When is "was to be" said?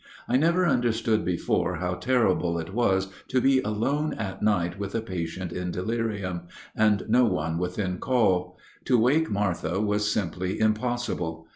2.73-3.59